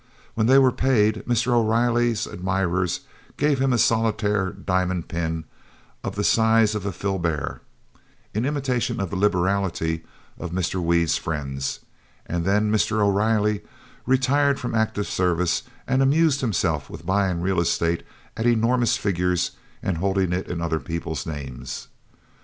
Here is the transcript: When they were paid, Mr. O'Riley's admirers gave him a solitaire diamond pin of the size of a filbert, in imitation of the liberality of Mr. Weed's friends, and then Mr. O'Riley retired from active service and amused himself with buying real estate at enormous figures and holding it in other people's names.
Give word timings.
When 0.33 0.47
they 0.47 0.57
were 0.57 0.71
paid, 0.71 1.17
Mr. 1.27 1.51
O'Riley's 1.51 2.25
admirers 2.25 3.01
gave 3.37 3.61
him 3.61 3.71
a 3.71 3.77
solitaire 3.77 4.49
diamond 4.49 5.07
pin 5.07 5.43
of 6.03 6.15
the 6.15 6.23
size 6.23 6.73
of 6.73 6.87
a 6.87 6.91
filbert, 6.91 7.59
in 8.33 8.43
imitation 8.43 8.99
of 8.99 9.11
the 9.11 9.15
liberality 9.15 10.03
of 10.39 10.53
Mr. 10.53 10.81
Weed's 10.83 11.17
friends, 11.19 11.81
and 12.25 12.45
then 12.45 12.71
Mr. 12.71 12.93
O'Riley 12.99 13.61
retired 14.07 14.59
from 14.59 14.73
active 14.73 15.05
service 15.05 15.61
and 15.85 16.01
amused 16.01 16.41
himself 16.41 16.89
with 16.89 17.05
buying 17.05 17.39
real 17.41 17.59
estate 17.59 18.01
at 18.35 18.47
enormous 18.47 18.97
figures 18.97 19.51
and 19.83 19.97
holding 19.97 20.33
it 20.33 20.47
in 20.47 20.61
other 20.61 20.79
people's 20.79 21.27
names. 21.27 21.89